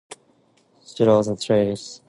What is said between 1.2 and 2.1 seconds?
the tallit.